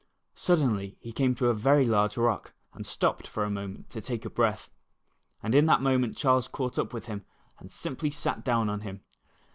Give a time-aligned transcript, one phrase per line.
[0.33, 4.23] Suddenly he came to a very large rock, and stopped for a moment to take
[4.33, 4.67] breath,
[5.43, 7.23] and in that moment Charles caught up with him
[7.59, 9.01] and simply sat down on him.